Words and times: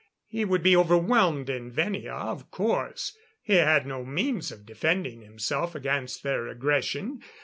He 0.25 0.45
would 0.45 0.63
be 0.63 0.75
overwhelmed 0.75 1.47
in 1.47 1.69
Venia, 1.69 2.13
of 2.15 2.49
course. 2.49 3.15
He 3.39 3.53
had 3.57 3.85
no 3.85 4.03
means 4.03 4.51
of 4.51 4.65
defending 4.65 5.21
himself 5.21 5.75
against 5.75 6.23
their 6.23 6.47
aggression. 6.47 7.21